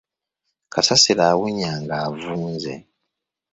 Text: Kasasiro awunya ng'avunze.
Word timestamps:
Kasasiro 0.73 1.23
awunya 1.31 1.71
ng'avunze. 1.83 2.75